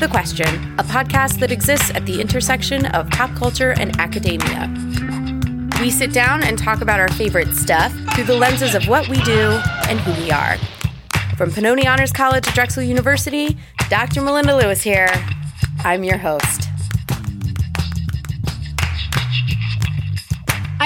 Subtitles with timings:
[0.00, 0.46] the Question,
[0.78, 4.68] a podcast that exists at the intersection of pop culture and academia.
[5.80, 9.16] We sit down and talk about our favorite stuff through the lenses of what we
[9.22, 10.58] do and who we are.
[11.38, 13.56] From Pennoni Honors College to Drexel University,
[13.88, 14.20] Dr.
[14.20, 15.08] Melinda Lewis here.
[15.82, 16.65] I'm your host.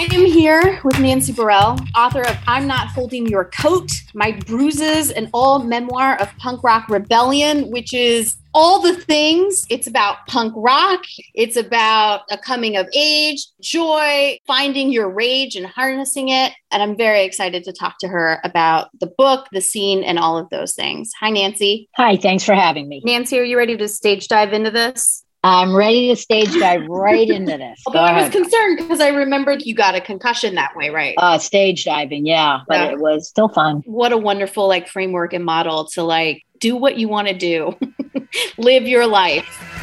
[0.01, 5.11] I am here with Nancy Barile, author of I'm Not Holding Your Coat, My Bruises,
[5.11, 9.67] and All Memoir of Punk Rock Rebellion, which is all the things.
[9.69, 11.03] It's about punk rock.
[11.35, 16.55] It's about a coming of age, joy, finding your rage and harnessing it.
[16.71, 20.39] And I'm very excited to talk to her about the book, the scene, and all
[20.39, 21.11] of those things.
[21.21, 21.91] Hi, Nancy.
[21.99, 23.03] Hi, thanks for having me.
[23.05, 25.27] Nancy, are you ready to stage dive into this?
[25.43, 27.83] I'm ready to stage dive right into this.
[27.87, 31.15] Although I was concerned because I remembered you got a concussion that way, right?
[31.17, 32.93] Uh, stage diving, yeah, but yeah.
[32.93, 33.83] it was still fun.
[33.87, 37.79] What a wonderful like framework and model to like do what you want to do,
[38.59, 39.80] live your life.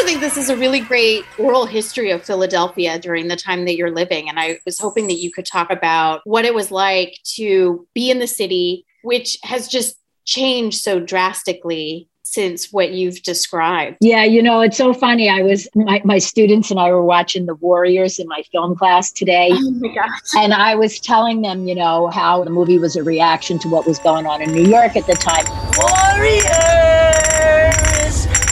[0.00, 3.76] Also think this is a really great oral history of Philadelphia during the time that
[3.76, 4.30] you're living.
[4.30, 8.10] And I was hoping that you could talk about what it was like to be
[8.10, 13.98] in the city, which has just changed so drastically since what you've described.
[14.00, 15.28] Yeah, you know, it's so funny.
[15.28, 19.12] I was my, my students and I were watching the Warriors in my film class
[19.12, 19.48] today.
[19.52, 20.08] Oh my gosh.
[20.36, 23.86] And I was telling them, you know, how the movie was a reaction to what
[23.86, 25.44] was going on in New York at the time.
[25.76, 26.40] Warriors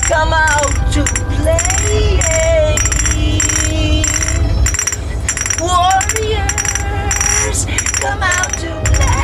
[0.09, 1.28] come out to
[1.59, 2.19] play.
[5.61, 7.67] Warriors
[8.01, 9.19] come out to play.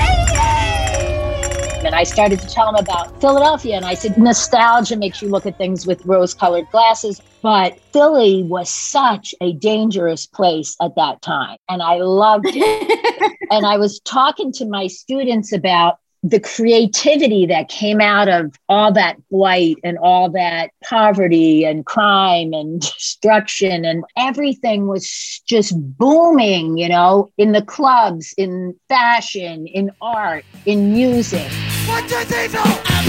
[1.85, 5.45] And I started to tell them about Philadelphia, and I said, nostalgia makes you look
[5.47, 7.21] at things with rose colored glasses.
[7.43, 13.39] But Philly was such a dangerous place at that time, and I loved it.
[13.51, 18.91] and I was talking to my students about the creativity that came out of all
[18.91, 26.79] that blight and all that poverty and crime and destruction and everything was just booming,
[26.79, 31.51] you know, in the clubs, in fashion, in art, in music.
[31.87, 32.09] What
[32.55, 32.63] know?
[32.65, 33.07] I'm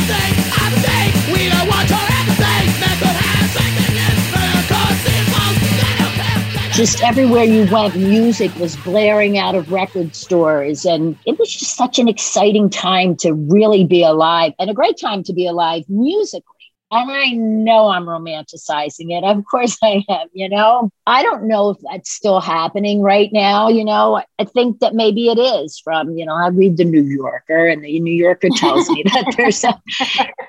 [0.82, 1.32] I'm.
[1.32, 2.16] We don't want your
[6.76, 10.84] just everywhere you went, music was blaring out of record stores.
[10.84, 15.00] And it was just such an exciting time to really be alive and a great
[15.00, 16.55] time to be alive musically.
[16.96, 19.26] And I know I'm romanticizing it.
[19.26, 20.90] Of course I am, you know.
[21.06, 24.22] I don't know if that's still happening right now, you know.
[24.40, 27.84] I think that maybe it is from, you know, I read the New Yorker and
[27.84, 29.78] the New Yorker tells me that there's a,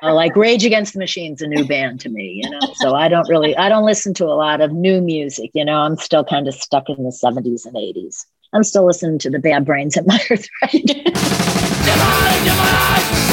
[0.03, 2.61] like Rage Against the Machine's a new band to me, you know.
[2.75, 5.81] So I don't really I don't listen to a lot of new music, you know.
[5.81, 8.25] I'm still kind of stuck in the 70s and 80s.
[8.53, 10.47] I'm still listening to the Bad Brains at my Thread.
[11.99, 13.26] I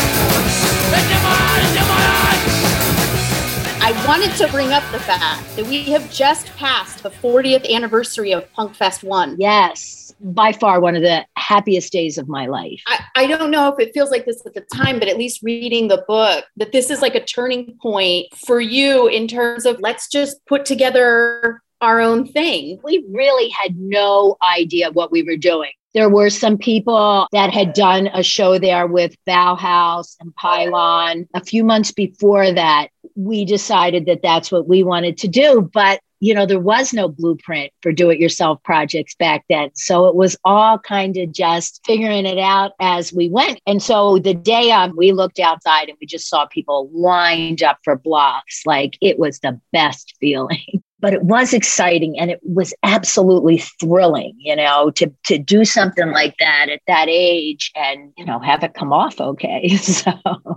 [4.07, 8.51] wanted to bring up the fact that we have just passed the 40th anniversary of
[8.51, 9.37] Punk Fest 1.
[9.39, 12.81] Yes, by far one of the happiest days of my life.
[12.85, 15.41] I, I don't know if it feels like this at the time, but at least
[15.41, 19.79] reading the book, that this is like a turning point for you in terms of
[19.79, 22.79] let's just put together our own thing.
[22.83, 25.71] We really had no idea what we were doing.
[25.93, 31.27] There were some people that had done a show there with Bauhaus and Pylon.
[31.35, 35.69] A few months before that, we decided that that's what we wanted to do.
[35.74, 39.72] But you know, there was no blueprint for do it yourself projects back then.
[39.75, 43.59] So it was all kind of just figuring it out as we went.
[43.68, 47.79] And so the day um, we looked outside and we just saw people lined up
[47.84, 52.73] for blocks, like it was the best feeling but it was exciting and it was
[52.81, 58.23] absolutely thrilling, you know, to to do something like that at that age and you
[58.23, 59.77] know have it come off okay.
[59.83, 60.13] So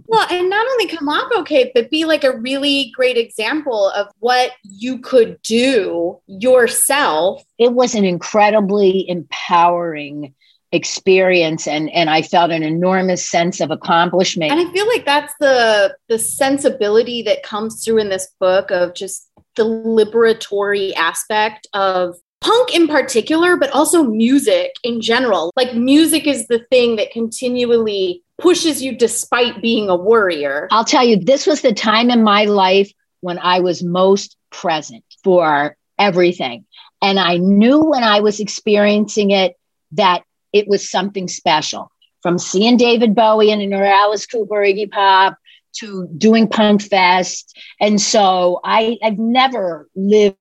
[0.06, 4.06] well, and not only come off okay, but be like a really great example of
[4.20, 7.42] what you could do yourself.
[7.58, 10.32] It was an incredibly empowering
[10.72, 14.52] experience and and I felt an enormous sense of accomplishment.
[14.52, 18.94] And I feel like that's the the sensibility that comes through in this book of
[18.94, 19.25] just
[19.56, 25.52] the liberatory aspect of punk in particular, but also music in general.
[25.56, 30.68] Like, music is the thing that continually pushes you despite being a warrior.
[30.70, 35.04] I'll tell you, this was the time in my life when I was most present
[35.24, 36.66] for everything.
[37.02, 39.56] And I knew when I was experiencing it
[39.92, 41.90] that it was something special.
[42.22, 45.36] From seeing David Bowie and Alice Cooper, Iggy Pop,
[45.80, 47.56] to doing Punk Fest.
[47.80, 50.36] And so I, I've never lived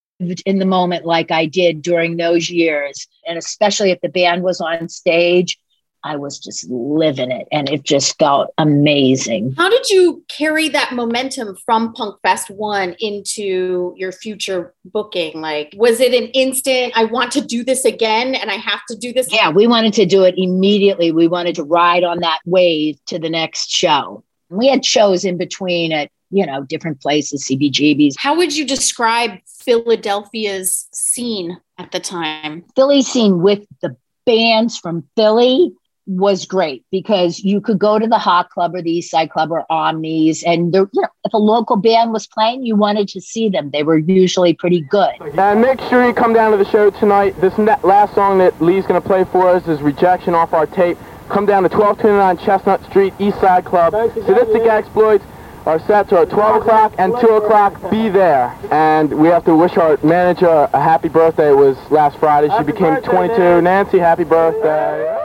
[0.46, 3.08] in the moment like I did during those years.
[3.28, 5.60] And especially if the band was on stage,
[6.06, 9.56] I was just living it and it just felt amazing.
[9.58, 15.42] How did you carry that momentum from Punk Fest 1 into your future booking?
[15.42, 18.96] Like, was it an instant, I want to do this again and I have to
[18.96, 19.34] do this?
[19.34, 21.12] Yeah, we wanted to do it immediately.
[21.12, 24.24] We wanted to ride on that wave to the next show.
[24.56, 28.16] We had shows in between at, you know, different places, CBGBs.
[28.18, 32.64] How would you describe Philadelphia's scene at the time?
[32.76, 35.74] Philly scene with the bands from Philly
[36.08, 39.52] was great because you could go to the Hot Club or the East Side Club
[39.52, 43.22] or Omnis, and there, you know, if a local band was playing, you wanted to
[43.22, 43.72] see them.
[43.72, 45.14] They were usually pretty good.
[45.38, 47.40] And make sure you come down to the show tonight.
[47.42, 50.98] This last song that Lee's going to play for us is Rejection off our tape.
[51.30, 53.94] Come down to 1229 Chestnut Street, East Side Club.
[53.94, 55.26] Sadistic Exploits.
[55.66, 57.90] Our sets are at 12 o'clock and 2 o'clock.
[57.90, 58.56] Be there.
[58.70, 61.50] And we have to wish our manager a happy birthday.
[61.50, 62.48] It was last Friday.
[62.50, 63.40] She happy became birthday, 22.
[63.40, 63.64] Man.
[63.64, 65.24] Nancy, happy birthday.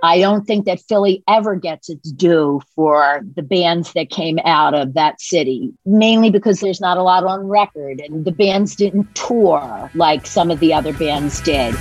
[0.00, 4.74] I don't think that Philly ever gets its due for the bands that came out
[4.74, 9.12] of that city, mainly because there's not a lot on record and the bands didn't
[9.16, 11.74] tour like some of the other bands did.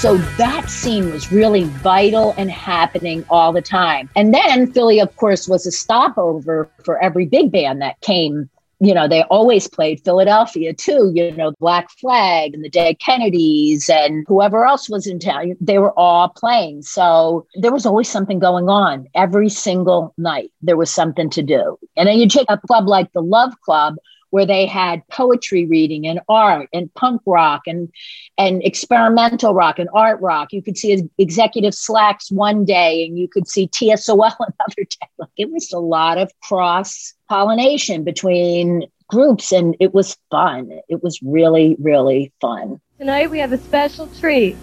[0.00, 4.08] So that scene was really vital and happening all the time.
[4.16, 8.48] And then Philly, of course, was a stopover for every big band that came.
[8.78, 13.90] You know, they always played Philadelphia too, you know, Black Flag and the Dead Kennedys
[13.90, 15.54] and whoever else was in town.
[15.60, 16.80] They were all playing.
[16.80, 20.50] So there was always something going on every single night.
[20.62, 21.78] There was something to do.
[21.98, 23.96] And then you take a club like the Love Club,
[24.30, 27.90] where they had poetry reading and art and punk rock and
[28.38, 30.52] and experimental rock and art rock.
[30.52, 35.08] You could see executive slacks one day and you could see TSOL another day.
[35.18, 40.70] Like it was a lot of cross pollination between groups and it was fun.
[40.88, 42.80] It was really, really fun.
[42.98, 44.56] Tonight we have a special treat.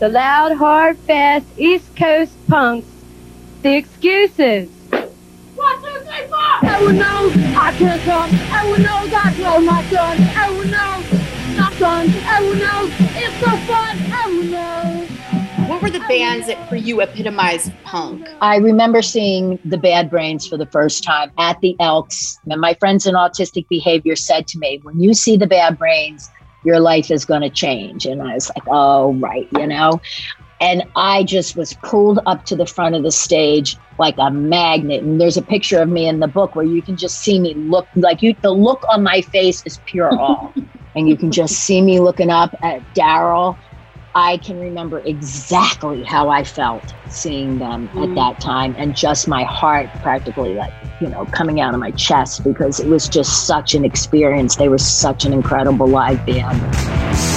[0.00, 2.88] The loud, hard, fast East Coast punks.
[3.62, 4.68] The excuses.
[5.54, 6.53] One, two, three, four.
[6.66, 8.30] Oh, Everyone knows I can't come.
[8.32, 10.18] Oh, Everyone knows I blow my gun.
[10.36, 12.06] Everyone knows not done.
[12.10, 13.98] Oh, Everyone knows it's so fun.
[14.12, 15.10] Everyone knows.
[15.68, 18.28] What were the bands that for you epitomized punk?
[18.40, 22.38] I remember seeing the Bad Brains for the first time at the Elks.
[22.50, 26.30] And my friends in autistic behavior said to me, when you see the Bad Brains,
[26.64, 28.04] your life is going to change.
[28.04, 30.00] And I was like, oh, right, you know?
[30.60, 35.02] And I just was pulled up to the front of the stage like a magnet.
[35.02, 37.54] And there's a picture of me in the book where you can just see me
[37.54, 40.52] look like you, the look on my face is pure awe.
[40.96, 43.56] and you can just see me looking up at Darryl.
[44.16, 48.08] I can remember exactly how I felt seeing them mm.
[48.08, 51.90] at that time and just my heart practically like, you know, coming out of my
[51.92, 54.54] chest because it was just such an experience.
[54.54, 57.33] They were such an incredible live band.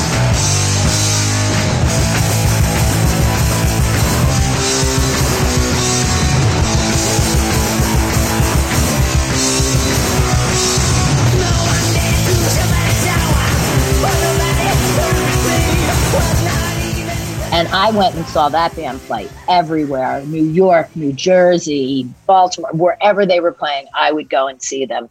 [17.68, 23.26] And I went and saw that band play everywhere New York, New Jersey, Baltimore, wherever
[23.26, 25.09] they were playing, I would go and see them.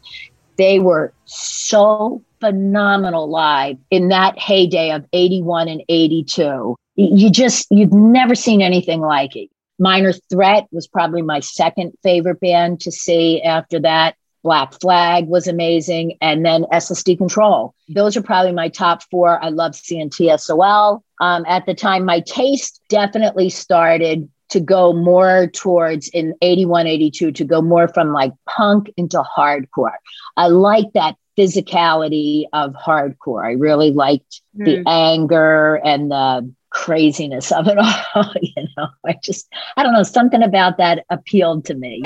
[0.57, 6.77] They were so phenomenal live in that heyday of 81 and 82.
[6.95, 9.51] You just, you've never seen anything like it.
[9.79, 14.17] Minor Threat was probably my second favorite band to see after that.
[14.47, 16.17] Black Flag was amazing.
[16.21, 17.73] And then SS Decontrol.
[17.89, 19.43] Those are probably my top four.
[19.43, 21.03] I love seeing TSOL.
[21.21, 27.33] Um, at the time, my taste definitely started to go more towards in 81, 82,
[27.33, 29.97] to go more from like punk into hardcore.
[30.37, 33.45] I like that physicality of hardcore.
[33.45, 34.65] I really liked mm.
[34.65, 34.87] the hmm.
[34.87, 38.33] anger and the craziness of it all.
[38.41, 42.05] you know, I just, I don't know, something about that appealed to me.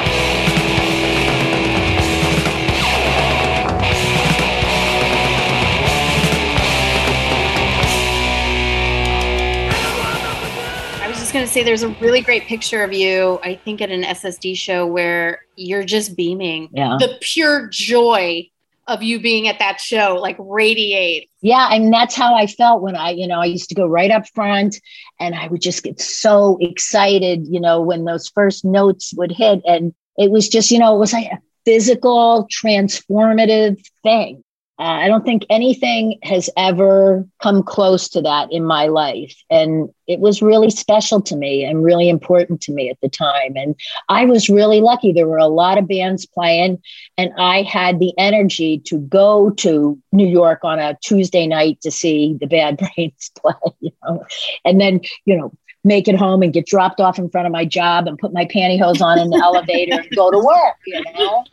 [11.40, 14.58] Going to say there's a really great picture of you, I think, at an SSD
[14.58, 16.68] show where you're just beaming.
[16.70, 16.98] Yeah.
[17.00, 18.50] The pure joy
[18.86, 21.30] of you being at that show like radiate.
[21.40, 24.10] Yeah, and that's how I felt when I, you know, I used to go right
[24.10, 24.78] up front
[25.18, 29.62] and I would just get so excited, you know, when those first notes would hit.
[29.64, 34.44] And it was just, you know, it was like a physical, transformative thing.
[34.80, 39.36] Uh, I don't think anything has ever come close to that in my life.
[39.50, 43.56] And it was really special to me and really important to me at the time.
[43.56, 43.74] And
[44.08, 45.12] I was really lucky.
[45.12, 46.80] There were a lot of bands playing,
[47.18, 51.90] and I had the energy to go to New York on a Tuesday night to
[51.90, 54.24] see the Bad Brains play, you know,
[54.64, 55.52] and then, you know,
[55.84, 58.46] make it home and get dropped off in front of my job and put my
[58.46, 61.44] pantyhose on in the elevator and go to work, you know?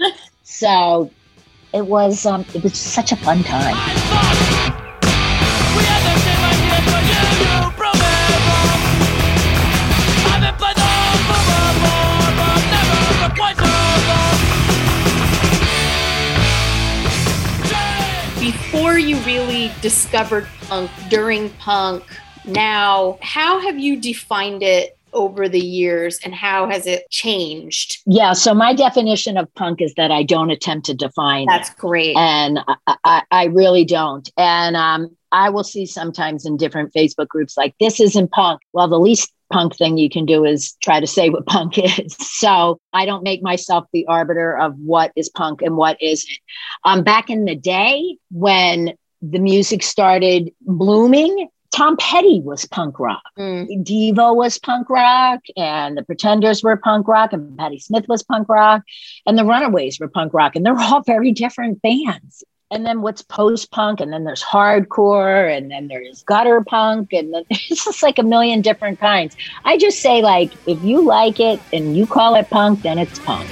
[0.44, 1.12] So
[1.74, 3.76] it was um, it was such a fun time.
[18.40, 22.04] Before you really discovered punk, during punk,
[22.46, 27.98] now, how have you defined it over the years and how has it changed?
[28.06, 31.48] Yeah, so my definition of punk is that I don't attempt to define.
[31.48, 32.16] That's great.
[32.16, 34.30] And I, I, I really don't.
[34.38, 38.62] And um, I will see sometimes in different Facebook groups like, this isn't punk.
[38.74, 42.16] Well, the least punk thing you can do is try to say what punk is.
[42.20, 46.40] So I don't make myself the arbiter of what is punk and what isn't.
[46.84, 53.22] Um, back in the day when the music started blooming Tom Petty was punk rock.
[53.38, 53.86] Mm.
[53.86, 58.50] Devo was punk rock, and the Pretenders were punk rock, and Patti Smith was punk
[58.50, 58.82] rock,
[59.28, 62.44] and the Runaways were punk rock, and they're all very different bands.
[62.72, 67.32] And then what's post punk, and then there's hardcore, and then there's gutter punk, and
[67.32, 69.38] then it's just like a million different kinds.
[69.64, 73.20] I just say, like, if you like it and you call it punk, then it's
[73.20, 73.48] punk.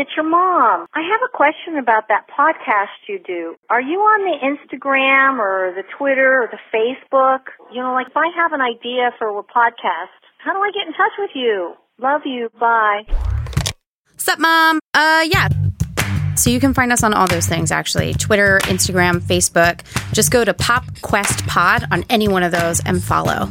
[0.00, 0.86] It's your mom.
[0.94, 3.54] I have a question about that podcast you do.
[3.68, 7.40] Are you on the Instagram or the Twitter or the Facebook?
[7.70, 10.86] You know, like if I have an idea for a podcast, how do I get
[10.86, 11.74] in touch with you?
[11.98, 12.48] Love you.
[12.58, 13.02] Bye.
[14.16, 14.80] Sup, mom?
[14.94, 15.48] Uh, yeah.
[16.34, 19.82] So you can find us on all those things actually Twitter, Instagram, Facebook.
[20.14, 23.50] Just go to Pop Quest Pod on any one of those and follow.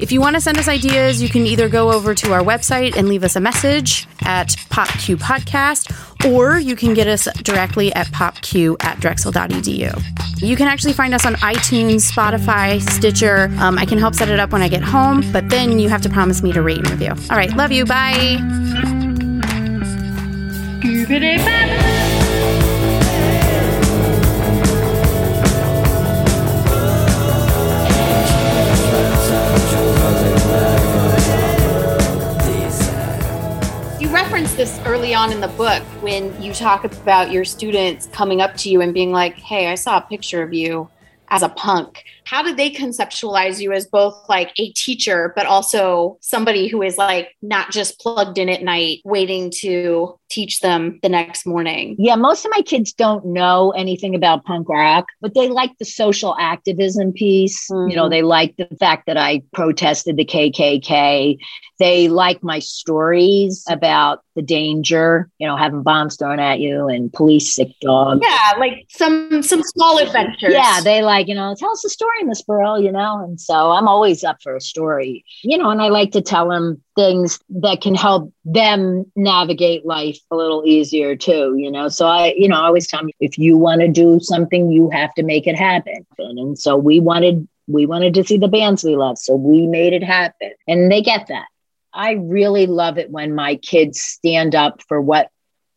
[0.00, 2.96] If you want to send us ideas, you can either go over to our website
[2.96, 5.92] and leave us a message at PopQ Podcast,
[6.32, 10.40] or you can get us directly at popq at drexel.edu.
[10.40, 13.50] You can actually find us on iTunes, Spotify, Stitcher.
[13.58, 16.00] Um, I can help set it up when I get home, but then you have
[16.02, 17.10] to promise me to rate and review.
[17.30, 17.84] All right, love you.
[17.84, 18.38] Bye.
[34.08, 38.56] Reference this early on in the book when you talk about your students coming up
[38.56, 40.88] to you and being like, hey, I saw a picture of you
[41.28, 46.16] as a punk how did they conceptualize you as both like a teacher but also
[46.20, 51.08] somebody who is like not just plugged in at night waiting to teach them the
[51.08, 55.48] next morning yeah most of my kids don't know anything about punk rock but they
[55.48, 57.90] like the social activism piece mm-hmm.
[57.90, 58.12] you know mm-hmm.
[58.12, 61.36] they like the fact that i protested the kkk
[61.80, 67.12] they like my stories about the danger you know having bombs thrown at you and
[67.12, 71.72] police sick dogs yeah like some some small adventures yeah they like you know tell
[71.72, 74.60] us a story in this Barile, you know, and so I'm always up for a
[74.60, 79.86] story, you know, and I like to tell them things that can help them navigate
[79.86, 81.88] life a little easier too, you know.
[81.88, 84.90] So I, you know, I always tell them if you want to do something, you
[84.90, 86.06] have to make it happen.
[86.18, 89.92] And so we wanted we wanted to see the bands we love, so we made
[89.92, 91.46] it happen, and they get that.
[91.92, 95.30] I really love it when my kids stand up for what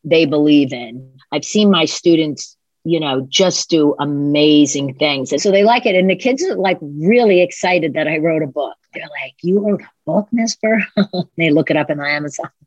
[0.04, 1.18] they believe in.
[1.32, 5.32] I've seen my students you know, just do amazing things.
[5.32, 5.96] And so they like it.
[5.96, 8.76] And the kids are like really excited that I wrote a book.
[8.94, 10.82] They're like, You wrote a book, Miss Burr?
[11.38, 12.50] they look it up in Amazon.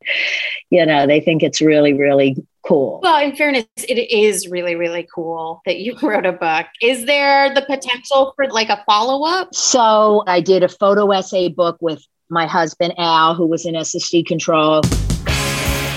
[0.71, 2.99] You know, they think it's really, really cool.
[3.03, 6.67] Well, in fairness, it is really, really cool that you wrote a book.
[6.83, 9.55] Is there the potential for like a follow up?
[9.55, 14.11] So I did a photo essay book with my husband, Al, who was in SS
[14.11, 15.16] Decontrol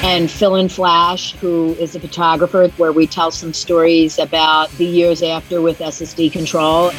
[0.01, 4.85] and Phil In Phlash, who is a photographer, where we tell some stories about the
[4.85, 6.93] years after with SS Decontrol.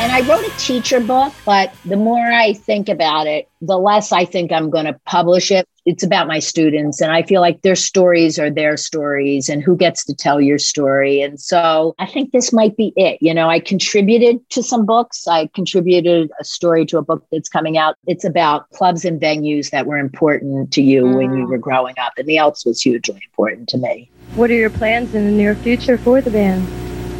[0.00, 4.12] And I wrote a teacher book, but the more I think about it, the less
[4.12, 7.62] I think I'm going to publish it it's about my students and i feel like
[7.62, 12.06] their stories are their stories and who gets to tell your story and so i
[12.06, 16.44] think this might be it you know i contributed to some books i contributed a
[16.44, 20.72] story to a book that's coming out it's about clubs and venues that were important
[20.72, 21.16] to you mm.
[21.16, 21.48] when you mm.
[21.48, 25.14] were growing up and the Elks was hugely important to me What are your plans
[25.14, 26.66] in the near future for the band?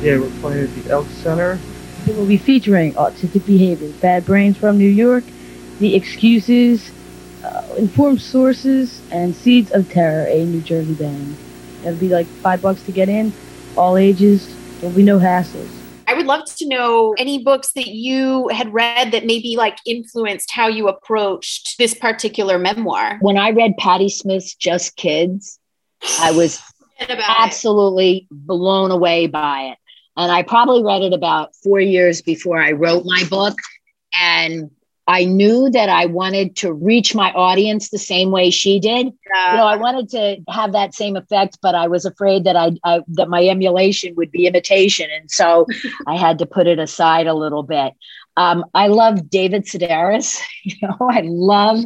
[0.05, 1.59] Yeah, we're playing at the Elks Center.
[2.07, 5.25] It will be featuring Autistic Behavior, Bad Brains from New York,
[5.79, 6.91] The Excuses,
[7.47, 11.37] uh, Informed Sources, and Seeds of Terror, a New Jersey band.
[11.83, 13.33] It'll be like five bucks to get in,
[13.77, 14.55] all ages.
[14.81, 15.71] There'll be no hassles.
[16.09, 20.51] I would love to know any books that you had read that maybe like influenced
[20.51, 23.19] how you approached this particular memoir.
[23.21, 25.59] When I read Patti Smith's Just Kids,
[26.21, 26.63] I was
[27.09, 28.47] absolutely it.
[28.47, 29.79] blown away by it.
[30.17, 33.59] And I probably read it about four years before I wrote my book.
[34.19, 34.71] And
[35.09, 39.13] I knew that I wanted to reach my audience the same way she did.
[39.33, 39.53] Yeah.
[39.53, 42.73] You know, I wanted to have that same effect, but I was afraid that I,
[42.85, 45.67] I that my emulation would be imitation, and so
[46.07, 47.93] I had to put it aside a little bit.
[48.37, 50.41] Um, I love David Sedaris.
[50.65, 51.85] You know, I love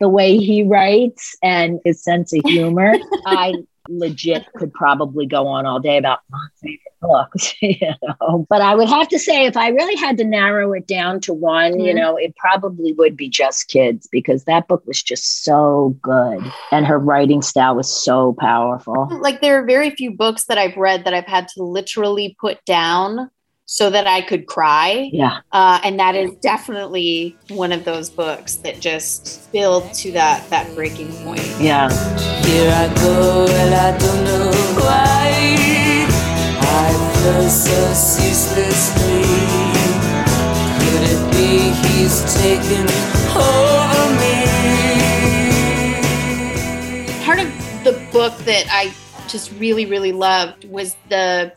[0.00, 2.94] the way he writes and his sense of humor.
[3.26, 3.54] I
[3.88, 8.46] legit could probably go on all day about my favorite books, you know.
[8.48, 11.32] But I would have to say, if I really had to narrow it down to
[11.32, 11.80] one, mm-hmm.
[11.80, 16.42] you know, it probably would be Just Kids because that book was just so good
[16.70, 19.08] and her writing style was so powerful.
[19.20, 22.64] Like there are very few books that I've read that I've had to literally put
[22.64, 23.30] down
[23.66, 25.10] so that I could cry.
[25.12, 25.38] Yeah.
[25.52, 30.74] Uh, and that is definitely one of those books that just build to that that
[30.74, 31.46] breaking point.
[31.58, 31.88] Yeah.
[32.44, 34.50] Here I go and I don't know
[34.84, 35.83] why
[40.78, 42.86] Could it be he's taking
[43.34, 44.44] over me?
[47.24, 47.48] Part of
[47.82, 48.92] the book that I
[49.26, 51.54] just really, really loved was the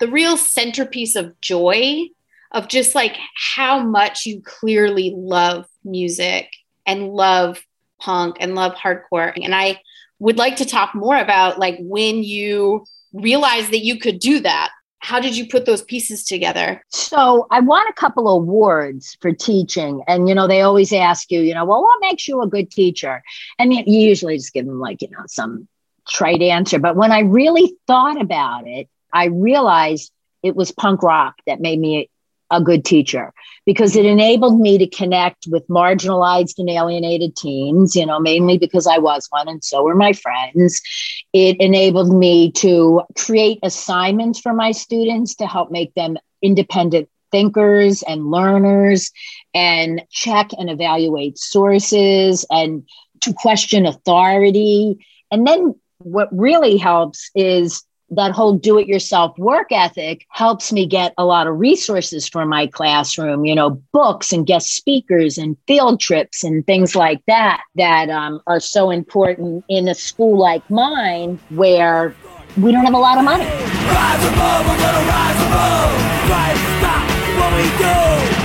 [0.00, 2.08] the real centerpiece of joy
[2.50, 6.50] of just like how much you clearly love music
[6.86, 7.62] and love
[8.00, 9.32] punk and love hardcore.
[9.40, 9.80] And I
[10.18, 14.70] would like to talk more about like when you realized that you could do that.
[15.00, 16.84] How did you put those pieces together?
[16.88, 20.02] So I won a couple of awards for teaching.
[20.08, 22.70] And, you know, they always ask you, you know, well, what makes you a good
[22.70, 23.22] teacher?
[23.58, 25.68] And you usually just give them like, you know, some
[26.08, 26.78] trite answer.
[26.78, 31.78] But when I really thought about it, I realized it was punk rock that made
[31.78, 32.10] me
[32.50, 33.32] a good teacher
[33.66, 38.86] because it enabled me to connect with marginalized and alienated teens, you know, mainly because
[38.86, 40.80] I was one and so were my friends.
[41.32, 48.02] It enabled me to create assignments for my students to help make them independent thinkers
[48.02, 49.10] and learners
[49.52, 52.88] and check and evaluate sources and
[53.20, 55.04] to question authority.
[55.30, 60.86] And then what really helps is that whole do it yourself work ethic helps me
[60.86, 65.56] get a lot of resources for my classroom, you know, books and guest speakers and
[65.66, 70.68] field trips and things like that, that um, are so important in a school like
[70.70, 72.14] mine where
[72.56, 73.44] we don't have a lot of money.
[73.44, 75.92] Rise above, we're gonna rise above.
[76.80, 77.06] stop
[77.38, 77.98] what we do.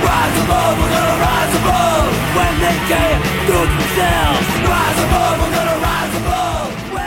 [0.04, 2.06] Rise above, we're gonna rise above.
[2.36, 4.46] When they can't do themselves.
[4.68, 5.63] Rise above,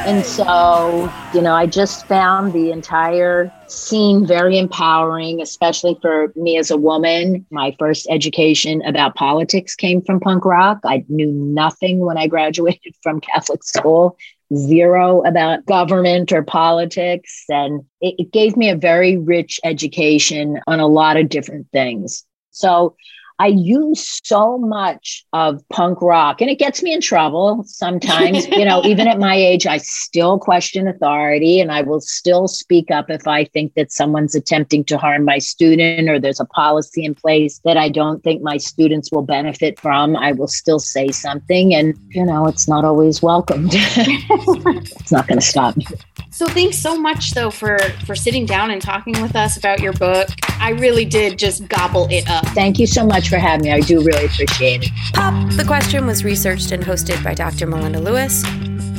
[0.07, 6.57] And so, you know, I just found the entire scene very empowering, especially for me
[6.57, 7.45] as a woman.
[7.51, 10.79] My first education about politics came from punk rock.
[10.85, 14.15] I knew nothing when I graduated from Catholic school,
[14.55, 17.43] zero about government or politics.
[17.49, 22.23] And it, it gave me a very rich education on a lot of different things.
[22.51, 22.95] So
[23.39, 28.47] I use so much of punk rock and it gets me in trouble sometimes.
[28.47, 32.89] you know, even at my age, I still question authority and I will still speak
[32.89, 37.05] up if I think that someone's attempting to harm my student or there's a policy
[37.05, 40.15] in place that I don't think my students will benefit from.
[40.15, 43.71] I will still say something and, you know, it's not always welcomed.
[43.73, 45.85] it's not going to stop me.
[46.29, 49.93] So thanks so much though for for sitting down and talking with us about your
[49.93, 50.29] book.
[50.59, 52.45] I really did just gobble it up.
[52.49, 53.71] Thank you so much for having me.
[53.71, 54.89] I do really appreciate it.
[55.13, 57.67] Pop the question was researched and hosted by Dr.
[57.67, 58.43] Melinda Lewis.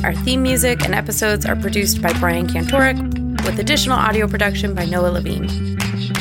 [0.03, 2.97] Our theme music and episodes are produced by Brian Kantorek
[3.45, 5.77] with additional audio production by Noah Levine.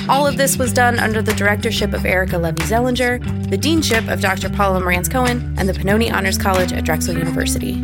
[0.09, 4.21] All of this was done under the directorship of Erica Levy Zellinger, the deanship of
[4.21, 4.49] Dr.
[4.49, 7.83] Paula Marantz Cohen, and the Pennoni Honors College at Drexel University.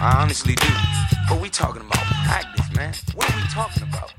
[0.00, 0.68] I honestly do.
[1.28, 2.94] But we talking about practice, man.
[3.14, 4.17] What are we talking about?